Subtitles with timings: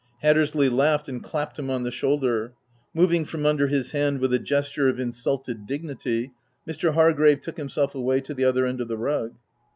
[0.23, 2.53] Hattersley laughed, and clap ped him on the shoulder.
[2.91, 6.31] Moving from under his hand with a gesture of insulted dignity,
[6.67, 6.95] Mr.
[6.95, 9.35] Hargrave took himself away to the other end of the rug.